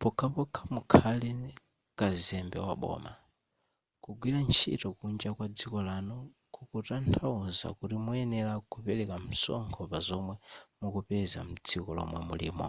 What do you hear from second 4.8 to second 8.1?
kunja kwa dziko lanu kukutanthauza kuti